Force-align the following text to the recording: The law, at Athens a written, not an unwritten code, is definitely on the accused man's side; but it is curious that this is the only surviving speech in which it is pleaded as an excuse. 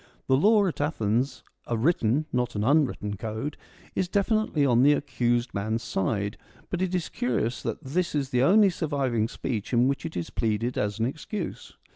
The 0.25 0.35
law, 0.35 0.65
at 0.65 0.81
Athens 0.81 1.43
a 1.67 1.77
written, 1.77 2.25
not 2.33 2.55
an 2.55 2.63
unwritten 2.63 3.17
code, 3.17 3.55
is 3.93 4.07
definitely 4.07 4.65
on 4.65 4.81
the 4.81 4.93
accused 4.93 5.53
man's 5.53 5.83
side; 5.83 6.37
but 6.71 6.81
it 6.81 6.95
is 6.95 7.07
curious 7.07 7.61
that 7.61 7.83
this 7.83 8.15
is 8.15 8.31
the 8.31 8.41
only 8.41 8.71
surviving 8.71 9.27
speech 9.27 9.73
in 9.73 9.87
which 9.87 10.03
it 10.03 10.17
is 10.17 10.31
pleaded 10.31 10.75
as 10.75 10.97
an 10.97 11.05
excuse. 11.05 11.77